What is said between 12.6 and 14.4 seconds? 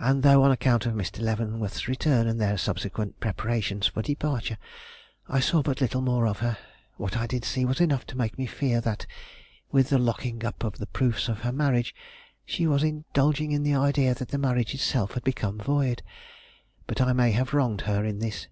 was indulging the idea that the